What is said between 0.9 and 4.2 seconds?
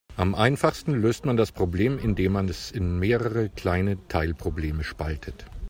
löst man das Problem, indem man es in mehrere kleine